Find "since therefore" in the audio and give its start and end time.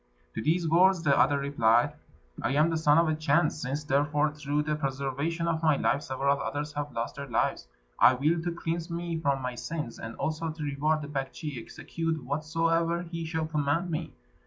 3.51-4.31